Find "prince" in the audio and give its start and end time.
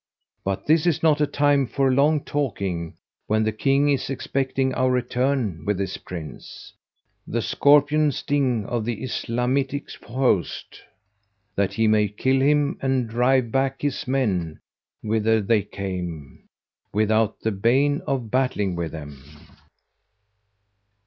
5.97-6.73